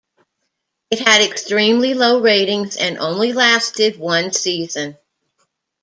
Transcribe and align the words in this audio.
It 0.89 0.97
had 0.97 1.21
extremely 1.21 1.93
low 1.93 2.21
ratings 2.21 2.75
and 2.75 2.97
only 2.97 3.33
lasted 3.33 3.99
one 3.99 4.33
season. 4.33 4.97